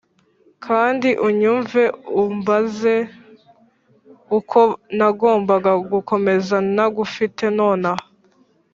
[0.65, 1.83] kandi unyumve
[2.23, 2.95] umbaze
[4.37, 4.59] uko
[4.97, 8.05] nagombaga gukomeza ntagufite nonaha?